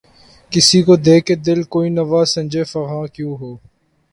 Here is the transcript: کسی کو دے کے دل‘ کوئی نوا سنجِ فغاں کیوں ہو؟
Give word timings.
کسی 0.51 0.79
کو 0.85 0.93
دے 1.05 1.15
کے 1.25 1.35
دل‘ 1.45 1.59
کوئی 1.73 1.89
نوا 1.97 2.21
سنجِ 2.33 2.53
فغاں 2.71 3.05
کیوں 3.15 3.33
ہو؟ 3.41 3.51